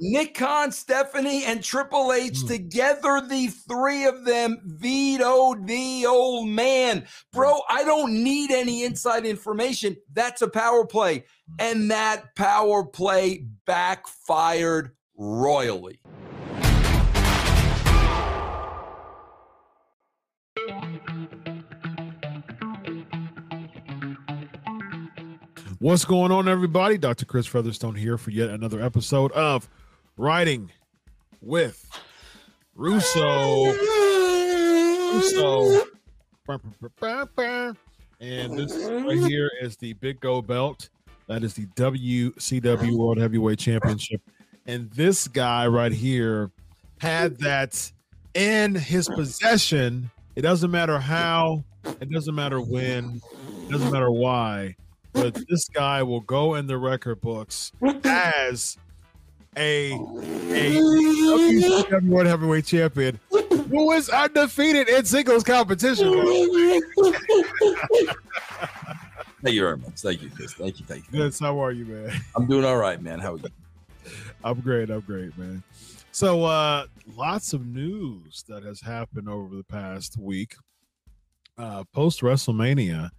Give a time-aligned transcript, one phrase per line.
[0.00, 2.48] Nick Khan, Stephanie, and Triple H mm.
[2.48, 7.06] together, the three of them vetoed the old man.
[7.32, 9.96] Bro, I don't need any inside information.
[10.12, 11.24] That's a power play.
[11.58, 16.00] And that power play backfired royally.
[25.84, 26.96] What's going on, everybody?
[26.96, 27.26] Dr.
[27.26, 29.68] Chris Featherstone here for yet another episode of
[30.16, 30.70] Writing
[31.40, 31.88] with
[32.74, 33.72] Russo.
[35.12, 35.84] Russo.
[38.20, 40.88] And this right here is the Big Gold Belt.
[41.26, 44.20] That is the WCW World Heavyweight Championship.
[44.66, 46.50] And this guy right here
[47.00, 47.90] had that
[48.34, 50.10] in his possession.
[50.36, 51.64] It doesn't matter how,
[52.00, 53.20] it doesn't matter when,
[53.66, 54.76] it doesn't matter why
[55.14, 57.72] but this guy will go in the record books
[58.04, 58.76] as
[59.56, 66.12] a a WCW World Heavyweight Champion who is undefeated in singles competition.
[69.42, 70.00] Thank you very much.
[70.00, 70.54] Thank you, Chris.
[70.54, 70.86] Thank you.
[70.86, 71.24] Thank you.
[71.24, 72.12] Yes, how are you, man?
[72.34, 73.18] I'm doing all right, man.
[73.18, 73.44] How are you?
[74.42, 74.90] I'm great.
[74.90, 75.62] I'm great, man.
[76.12, 80.54] So, uh, lots of news that has happened over the past week.
[81.58, 83.10] Uh, Post WrestleMania,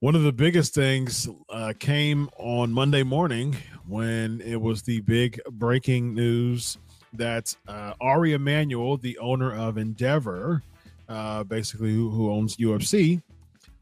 [0.00, 3.56] one of the biggest things uh, came on Monday morning
[3.88, 6.78] when it was the big breaking news
[7.14, 10.62] that uh, Ari Emanuel, the owner of Endeavor,
[11.08, 13.20] uh, basically who, who, owns UFC,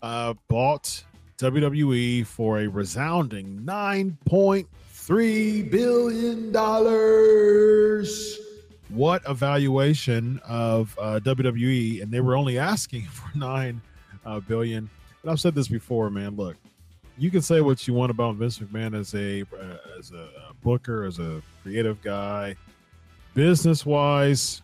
[0.02, 1.04] uh, bought
[1.36, 6.50] WWE for a resounding $9.3 billion.
[8.88, 12.02] What a valuation of uh, WWE.
[12.02, 13.82] And they were only asking for 9
[14.24, 14.88] uh, billion
[15.26, 16.36] and I've said this before, man.
[16.36, 16.56] Look,
[17.18, 20.28] you can say what you want about Vince McMahon as a uh, as a
[20.62, 22.54] booker, as a creative guy,
[23.34, 24.62] business wise.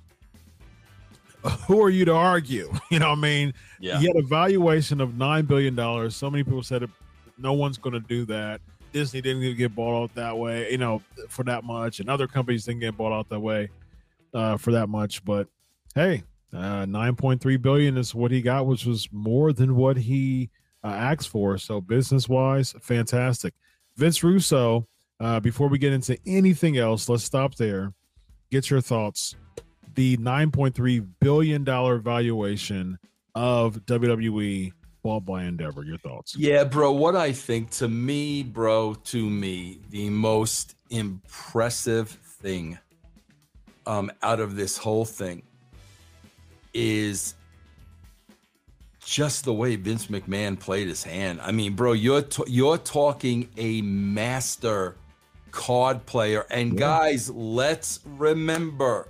[1.67, 2.73] Who are you to argue?
[2.93, 3.99] You know, what I mean, yeah.
[3.99, 6.15] he had a valuation of nine billion dollars.
[6.15, 6.89] So many people said
[7.39, 8.61] no one's going to do that.
[8.93, 12.67] Disney didn't get bought out that way, you know, for that much, and other companies
[12.67, 13.69] didn't get bought out that way
[14.33, 15.25] uh, for that much.
[15.25, 15.49] But
[15.97, 16.23] hey,
[16.55, 20.51] uh, 9.3 billion is what he got, which was more than what he
[20.85, 21.57] uh, asked for.
[21.59, 23.55] So business wise, fantastic.
[23.97, 24.87] Vince Russo.
[25.21, 27.93] Uh, before we get into anything else, let's stop there.
[28.51, 29.37] Get your thoughts.
[29.95, 32.99] The 9.3 billion dollar valuation
[33.35, 34.73] of WWE
[35.05, 35.85] bought by Endeavor.
[35.85, 36.37] Your thoughts?
[36.37, 36.91] Yeah, bro.
[36.91, 42.79] What I think to me, bro, to me, the most impressive thing
[43.87, 45.43] um, out of this whole thing
[46.75, 47.35] is
[49.05, 51.41] just the way Vince McMahon played his hand.
[51.43, 54.97] I mean, bro, you're t- you're talking a master
[55.51, 56.47] card player.
[56.51, 56.79] And yeah.
[56.79, 59.09] guys, let's remember,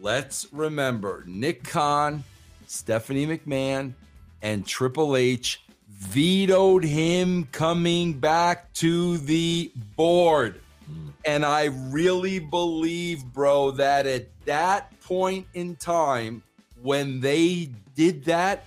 [0.00, 2.22] let's remember Nick Khan,
[2.66, 3.94] Stephanie McMahon,
[4.42, 10.60] and Triple H vetoed him coming back to the board.
[10.88, 11.12] Mm.
[11.24, 16.42] And I really believe, bro, that at that point in time,
[16.88, 18.64] when they did that,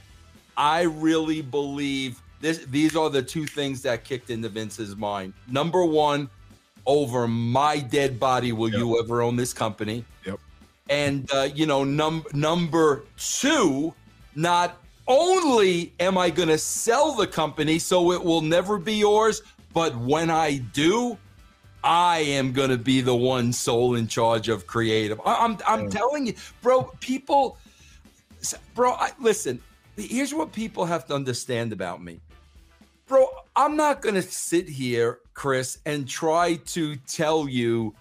[0.56, 2.60] I really believe this.
[2.66, 5.34] These are the two things that kicked into Vince's mind.
[5.48, 6.30] Number one,
[6.86, 8.78] over my dead body, will yep.
[8.78, 10.06] you ever own this company?
[10.28, 10.40] Yep.
[10.88, 13.92] And uh, you know, num- number two,
[14.36, 14.78] not
[15.08, 19.42] only am I going to sell the company so it will never be yours,
[19.74, 21.18] but when I do,
[21.84, 25.20] I am going to be the one sole in charge of creative.
[25.26, 26.84] I- am I'm, I'm telling you, bro.
[27.00, 27.58] People
[28.74, 29.62] bro, I, listen,
[29.98, 32.20] here's what people have to understand about me.
[33.08, 37.94] Bro, I'm not going to sit here, Chris, and try to tell you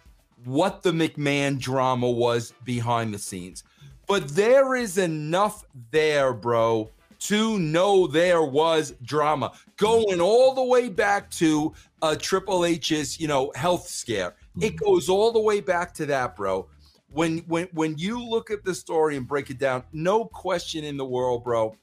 [0.44, 3.64] what the McMahon drama was behind the scenes.
[4.06, 6.90] But there is enough there, bro,
[7.20, 13.28] to know there was drama going all the way back to uh, Triple H's, you
[13.28, 14.34] know, health scare.
[14.60, 14.84] It mm-hmm.
[14.84, 16.68] goes all the way back to that, bro
[17.12, 20.96] when when when you look at the story and break it down, no question in
[20.96, 21.76] the world, bro.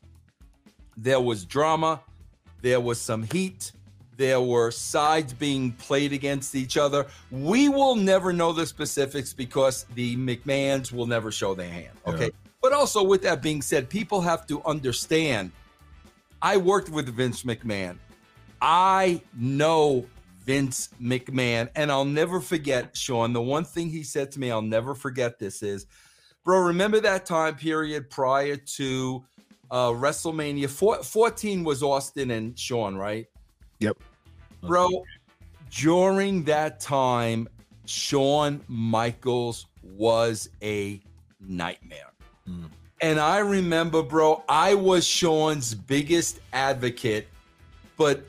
[0.96, 2.02] There was drama,
[2.62, 3.72] there was some heat,
[4.18, 7.06] there were sides being played against each other.
[7.30, 11.94] We will never know the specifics because the McMahons will never show their hand.
[12.08, 12.26] Okay.
[12.26, 12.50] Yeah.
[12.62, 15.52] But also, with that being said, people have to understand
[16.42, 17.98] I worked with Vince McMahon.
[18.62, 20.06] I know
[20.48, 21.70] Vince McMahon.
[21.76, 25.38] And I'll never forget, Shawn, the one thing he said to me, I'll never forget
[25.38, 25.86] this is,
[26.46, 29.26] bro, remember that time period prior to
[29.70, 30.70] uh, WrestleMania?
[30.70, 33.28] Four, 14 was Austin and Shawn, right?
[33.80, 33.98] Yep.
[34.62, 34.90] Bro,
[35.70, 37.50] during that time,
[37.86, 41.02] Shawn Michaels was a
[41.42, 42.14] nightmare.
[42.50, 42.70] Mm.
[43.02, 47.28] And I remember, bro, I was Shawn's biggest advocate,
[47.98, 48.26] but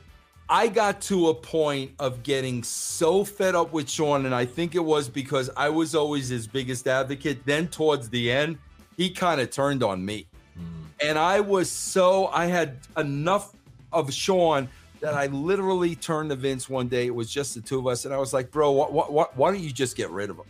[0.51, 4.73] I got to a point of getting so fed up with Shawn, and I think
[4.73, 7.45] it was because I was always his biggest advocate.
[7.45, 8.57] Then towards the end,
[8.97, 10.25] he kind of turned on me.
[10.57, 11.07] Mm.
[11.07, 13.53] And I was so, I had enough
[13.93, 14.69] of Shawn
[15.01, 17.05] that I literally turned to Vince one day.
[17.05, 18.05] It was just the two of us.
[18.05, 20.37] And I was like, bro, what, what, what, why don't you just get rid of
[20.37, 20.45] him?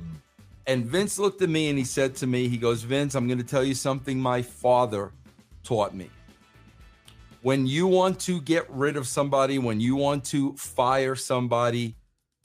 [0.00, 0.16] Mm.
[0.66, 3.38] And Vince looked at me and he said to me, he goes, Vince, I'm going
[3.38, 5.12] to tell you something my father
[5.62, 6.10] taught me.
[7.42, 11.96] When you want to get rid of somebody, when you want to fire somebody,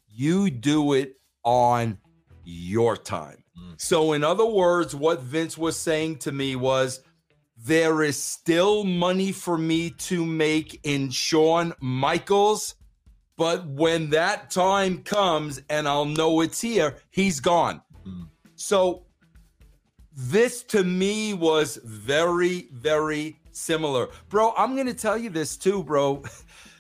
[0.07, 1.99] you do it on
[2.43, 3.43] your time.
[3.57, 3.79] Mm.
[3.79, 7.01] So, in other words, what Vince was saying to me was,
[7.55, 12.75] there is still money for me to make in Shawn Michaels.
[13.35, 17.81] But when that time comes and I'll know it's here, he's gone.
[18.07, 18.29] Mm.
[18.55, 19.05] So
[20.15, 24.09] this to me was very, very similar.
[24.29, 26.23] Bro, I'm going to tell you this too, bro.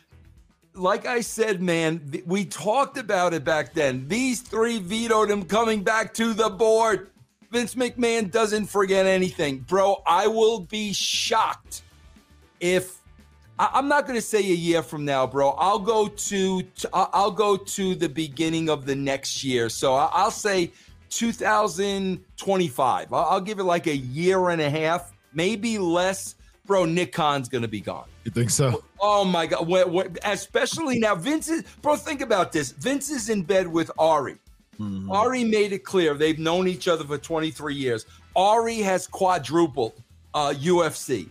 [0.73, 4.07] like I said, man, we talked about it back then.
[4.07, 7.09] These three vetoed him coming back to the board.
[7.51, 9.59] Vince McMahon doesn't forget anything.
[9.59, 11.81] Bro, I will be shocked
[12.59, 12.97] if
[13.59, 15.51] I, am not going to say a year from now, bro.
[15.51, 16.61] I'll go to,
[16.93, 19.69] I'll go to the beginning of the next year.
[19.69, 20.71] So I'll say
[21.09, 23.13] 2025.
[23.13, 26.35] I'll, I'll give it like a year and a half, maybe less.
[26.67, 28.07] Bro, Nick Khan's going to be gone.
[28.25, 28.83] You think so?
[28.99, 29.67] Oh my God.
[29.67, 32.71] What, what, especially now, Vince is, bro, think about this.
[32.71, 34.37] Vince is in bed with Ari.
[34.79, 35.09] Mm-hmm.
[35.09, 38.05] Ari made it clear they've known each other for 23 years.
[38.35, 39.93] Ari has quadrupled
[40.33, 41.29] uh, UFC.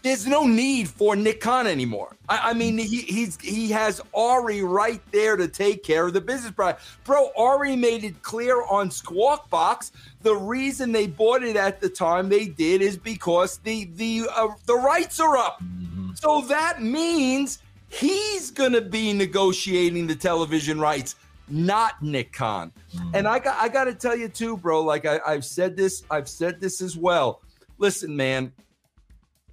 [0.00, 0.08] Mm-hmm.
[0.08, 2.16] There's no need for Nick Khan anymore.
[2.28, 6.20] I, I, mean, he he's he has Ari right there to take care of the
[6.20, 6.52] business.
[6.52, 6.74] Bro,
[7.04, 9.92] bro, Ari made it clear on Squawk Box.
[10.22, 14.48] The reason they bought it at the time they did is because the the uh,
[14.66, 15.62] the rights are up.
[15.62, 16.14] Mm-hmm.
[16.14, 21.16] So that means he's going to be negotiating the television rights
[21.50, 22.72] not Nick Khan.
[22.94, 23.10] Mm.
[23.14, 24.82] And I got I got to tell you too, bro.
[24.82, 27.42] Like I, I've said this, I've said this as well.
[27.78, 28.52] Listen, man,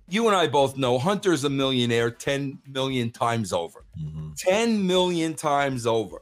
[0.09, 3.83] you and I both know Hunter's a millionaire 10 million times over.
[4.00, 4.33] Mm-hmm.
[4.38, 6.21] 10 million times over.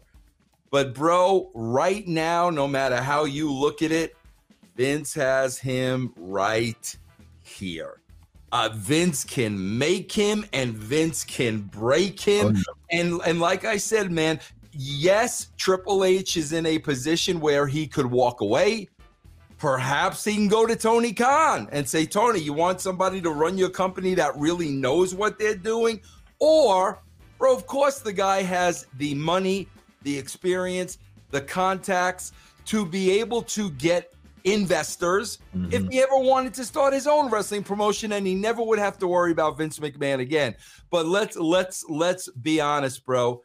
[0.72, 4.16] But, bro, right now, no matter how you look at it,
[4.76, 6.98] Vince has him right
[7.44, 8.02] here.
[8.52, 12.48] Uh, Vince can make him and Vince can break him.
[12.48, 13.00] Oh, yeah.
[13.00, 14.40] And and like I said, man,
[14.72, 18.90] yes, Triple H is in a position where he could walk away.
[19.58, 23.58] Perhaps he can go to Tony Khan and say, Tony, you want somebody to run
[23.58, 26.02] your company that really knows what they're doing?
[26.40, 27.02] Or,
[27.38, 29.68] bro, of course, the guy has the money,
[30.04, 30.98] the experience,
[31.32, 32.34] the contacts
[32.66, 34.14] to be able to get
[34.44, 35.74] investors mm-hmm.
[35.74, 38.98] if he ever wanted to start his own wrestling promotion and he never would have
[39.00, 40.56] to worry about Vince McMahon again.
[40.92, 43.42] But let's let's let's be honest, bro.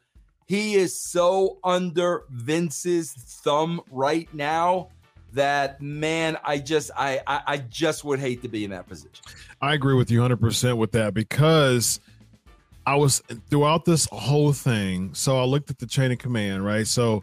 [0.47, 4.89] He is so under Vince's thumb right now
[5.35, 9.11] that man, I just I, I, I just would hate to be in that position.
[9.61, 12.01] I agree with you 100% with that because
[12.87, 15.15] I was throughout this whole thing.
[15.15, 16.87] So I looked at the chain of command, right?
[16.87, 17.23] So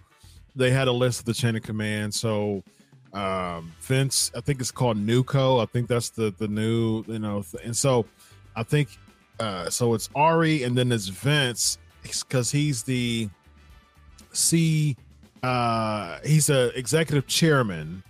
[0.55, 2.13] they had a list of the chain of command.
[2.13, 2.63] So
[3.13, 5.61] um Vince, I think it's called NewCo.
[5.61, 8.05] I think that's the the new, you know, and so
[8.55, 8.89] I think
[9.39, 13.29] uh so it's Ari and then it's Vince because he's the
[14.33, 14.95] C.
[15.43, 18.03] Uh, he's a executive chairman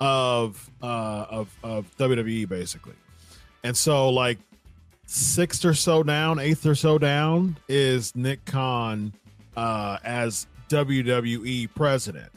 [0.00, 2.94] of uh, of of WWE basically,
[3.62, 4.38] and so like
[5.06, 9.12] sixth or so down, eighth or so down is Nick Khan
[9.56, 12.30] uh, as WWE president,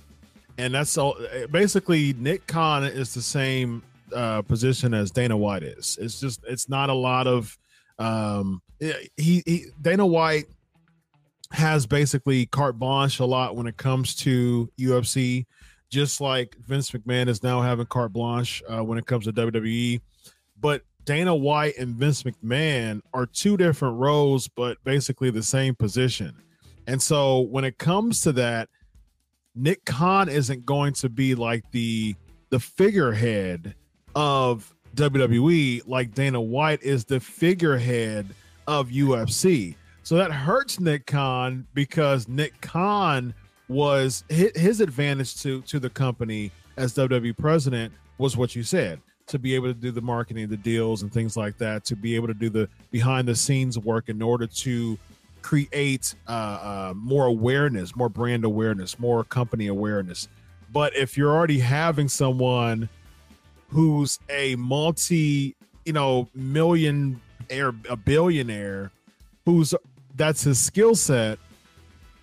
[0.58, 1.18] and that's all.
[1.52, 5.98] Basically, Nick Khan is the same uh, position as Dana White is.
[6.00, 7.58] It's just it's not a lot of
[8.00, 10.48] um, he, he Dana White
[11.52, 15.46] has basically carte blanche a lot when it comes to UFC,
[15.90, 20.02] just like Vince McMahon is now having carte blanche uh, when it comes to WWE.
[20.60, 26.36] But Dana White and Vince McMahon are two different roles, but basically the same position.
[26.86, 28.70] And so when it comes to that,
[29.56, 32.16] Nick Khan isn't going to be like the
[32.50, 33.76] the figurehead
[34.16, 38.28] of WWE like Dana White is the figurehead
[38.68, 39.76] of UFC.
[40.08, 43.34] So that hurts Nick Khan because Nick Khan
[43.68, 49.38] was his advantage to to the company as WWE president was what you said to
[49.38, 52.28] be able to do the marketing, the deals, and things like that, to be able
[52.28, 54.98] to do the behind the scenes work in order to
[55.42, 60.30] create uh, uh, more awareness, more brand awareness, more company awareness.
[60.72, 62.88] But if you're already having someone
[63.68, 68.94] who's a multi, you know, million air, a billionaire,
[69.44, 69.74] who's
[70.18, 71.40] that's his skill set,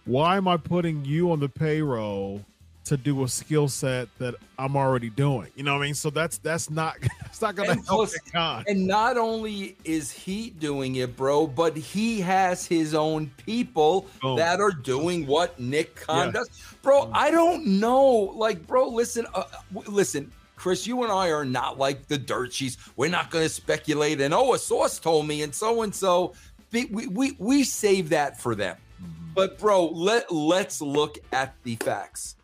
[0.05, 2.45] why am I putting you on the payroll
[2.85, 5.49] to do a skill set that I'm already doing?
[5.55, 5.95] You know what I mean?
[5.95, 10.51] So that's that's not that's not gonna And help plus- And not only is he
[10.51, 14.37] doing it, bro, but he has his own people Boom.
[14.37, 16.33] that are doing what Nick Khan Yeah.
[16.33, 16.51] does.
[16.83, 18.05] Bro, I don't know.
[18.35, 19.45] Like, bro, listen, uh,
[19.87, 22.77] listen, Chris, you and I are not like the dirt sheets.
[22.97, 26.35] We're not going to speculate and, oh, a source told me and so and so.
[26.75, 28.77] We, we, we save that for them.
[29.03, 29.35] Mm-hmm.
[29.35, 32.37] But, bro, let, let's look at the facts.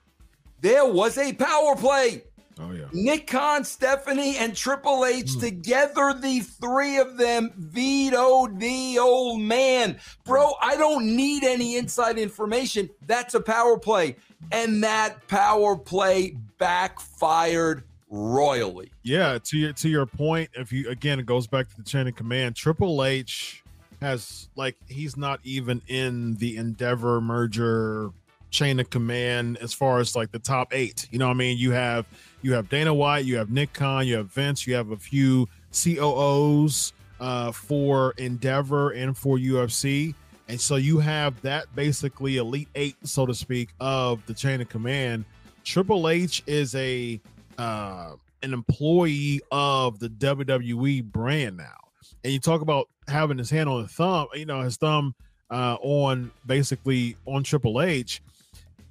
[0.60, 2.22] There was a power play.
[2.60, 2.86] Oh yeah.
[2.92, 5.40] Nick Khan, Stephanie, and Triple H hmm.
[5.40, 9.98] together, the three of them vetoed the old man.
[10.24, 10.68] Bro, hmm.
[10.68, 12.90] I don't need any inside information.
[13.06, 14.16] That's a power play.
[14.52, 18.90] And that power play backfired royally.
[19.02, 22.08] Yeah, to your to your point, if you again it goes back to the chain
[22.08, 23.62] of command, Triple H
[24.00, 28.10] has like he's not even in the Endeavor merger
[28.50, 31.08] chain of command as far as like the top eight.
[31.10, 31.58] You know what I mean?
[31.58, 32.06] You have
[32.42, 35.48] you have Dana White, you have Nick Khan, you have Vince, you have a few
[35.72, 40.14] COOs uh, for Endeavor and for UFC.
[40.48, 44.68] And so you have that basically elite eight, so to speak, of the chain of
[44.68, 45.24] command.
[45.62, 47.20] Triple H is a
[47.58, 51.76] uh, an employee of the WWE brand now.
[52.24, 55.14] And you talk about having his hand on the thumb, you know, his thumb
[55.50, 58.22] uh, on basically on Triple H.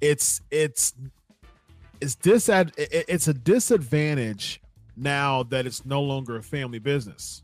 [0.00, 0.94] It's it's
[2.00, 4.60] it's disad it- it's a disadvantage
[4.96, 7.42] now that it's no longer a family business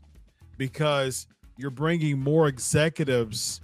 [0.57, 3.61] because you're bringing more executives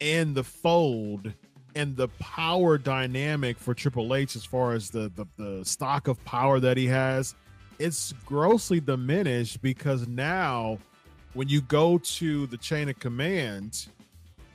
[0.00, 1.32] in the fold
[1.76, 6.22] and the power dynamic for Triple H as far as the, the the stock of
[6.24, 7.34] power that he has
[7.80, 10.78] it's grossly diminished because now
[11.34, 13.86] when you go to the chain of command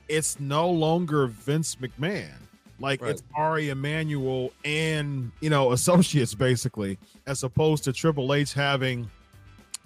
[0.08, 2.32] it's no longer Vince McMahon
[2.80, 3.10] like Right.
[3.12, 9.10] it's Ari Emanuel and you know associates basically as opposed to Triple H having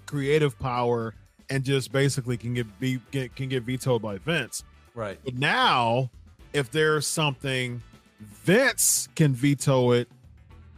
[0.07, 1.15] creative power
[1.51, 5.19] and just basically can get be get, can get vetoed by Vince Right.
[5.25, 6.11] but now,
[6.53, 7.83] if there's something,
[8.21, 10.09] Vince can veto it,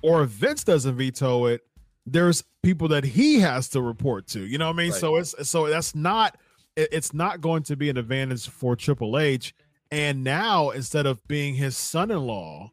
[0.00, 1.62] or if Vince doesn't veto it,
[2.06, 4.40] there's people that he has to report to.
[4.40, 4.90] You know what I mean?
[4.92, 5.00] Right.
[5.00, 6.38] So it's so that's not
[6.76, 9.54] it's not going to be an advantage for Triple H.
[9.90, 12.72] And now, instead of being his son-in-law,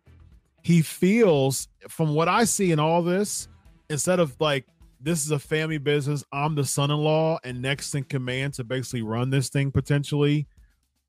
[0.64, 3.48] he feels, from what I see in all this,
[3.90, 4.66] instead of like
[5.00, 9.30] this is a family business, I'm the son-in-law and next in command to basically run
[9.30, 10.48] this thing potentially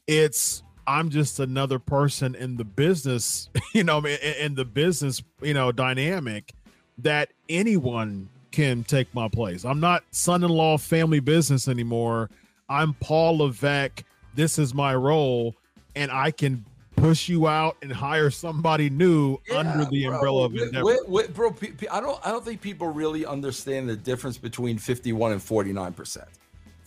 [0.07, 5.55] it's I'm just another person in the business, you know, in, in the business, you
[5.55, 6.53] know, dynamic
[6.99, 9.65] that anyone can take my place.
[9.65, 12.31] I'm not son-in-law family business anymore.
[12.69, 14.05] I'm Paul Levesque.
[14.35, 15.55] This is my role,
[15.97, 16.65] and I can
[16.97, 20.15] push you out and hire somebody new under the bro.
[20.15, 20.85] umbrella of Endeavor.
[20.85, 24.39] wait, wait, bro, pe- pe- I don't I don't think people really understand the difference
[24.39, 26.25] between 51 and 49%.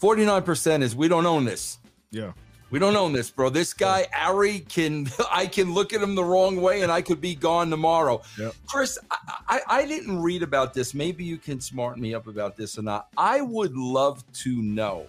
[0.02, 1.80] 49% is we don't own this.
[2.12, 2.32] Yeah,
[2.70, 3.50] We don't own this, bro.
[3.50, 7.22] This guy, Ari, can I can look at him the wrong way and I could
[7.22, 8.22] be gone tomorrow.
[8.38, 8.56] Yep.
[8.68, 10.94] Chris, I, I, I didn't read about this.
[10.94, 13.08] Maybe you can smarten me up about this or not.
[13.18, 15.08] I would love to know.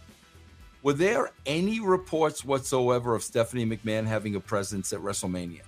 [0.83, 5.63] Were there any reports whatsoever of Stephanie McMahon having a presence at WrestleMania?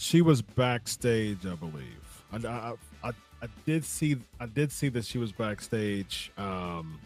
[0.00, 2.24] she was backstage, I believe.
[2.32, 3.10] I, I, I,
[3.42, 6.98] I did see I did see that she was backstage um,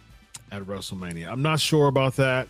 [0.52, 1.28] at WrestleMania.
[1.28, 2.46] I'm not sure about that.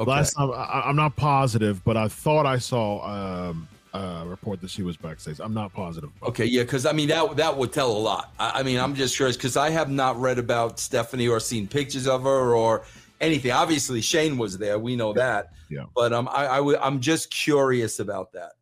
[0.00, 0.10] Okay.
[0.10, 3.04] Last time, I, I'm not positive, but I thought I saw
[3.50, 5.40] um, a report that she was backstage.
[5.40, 6.10] I'm not positive.
[6.22, 8.32] Okay, yeah, because I mean that that would tell a lot.
[8.38, 11.68] I, I mean, I'm just curious because I have not read about Stephanie or seen
[11.68, 12.84] pictures of her or
[13.20, 13.50] anything.
[13.50, 14.78] Obviously, Shane was there.
[14.78, 15.50] We know that.
[15.68, 15.84] Yeah.
[15.94, 18.52] But um, I, I w- I'm just curious about that.